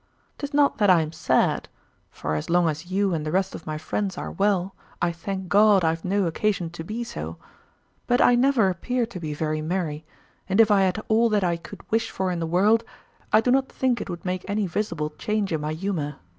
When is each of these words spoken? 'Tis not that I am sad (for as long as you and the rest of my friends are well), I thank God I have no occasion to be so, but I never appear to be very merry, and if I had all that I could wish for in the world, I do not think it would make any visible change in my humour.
'Tis 0.39 0.51
not 0.51 0.79
that 0.79 0.89
I 0.89 1.01
am 1.03 1.11
sad 1.11 1.69
(for 2.09 2.33
as 2.33 2.49
long 2.49 2.67
as 2.67 2.89
you 2.89 3.13
and 3.13 3.23
the 3.23 3.31
rest 3.31 3.53
of 3.53 3.67
my 3.67 3.77
friends 3.77 4.17
are 4.17 4.31
well), 4.31 4.73
I 4.99 5.11
thank 5.11 5.47
God 5.47 5.85
I 5.85 5.91
have 5.91 6.03
no 6.03 6.25
occasion 6.25 6.71
to 6.71 6.83
be 6.83 7.03
so, 7.03 7.37
but 8.07 8.19
I 8.19 8.33
never 8.33 8.71
appear 8.71 9.05
to 9.05 9.19
be 9.19 9.35
very 9.35 9.61
merry, 9.61 10.03
and 10.49 10.59
if 10.59 10.71
I 10.71 10.81
had 10.81 11.03
all 11.07 11.29
that 11.29 11.43
I 11.43 11.55
could 11.55 11.81
wish 11.91 12.09
for 12.09 12.31
in 12.31 12.39
the 12.39 12.47
world, 12.47 12.83
I 13.31 13.41
do 13.41 13.51
not 13.51 13.69
think 13.69 14.01
it 14.01 14.09
would 14.09 14.25
make 14.25 14.43
any 14.47 14.65
visible 14.65 15.11
change 15.19 15.53
in 15.53 15.61
my 15.61 15.73
humour. 15.73 16.15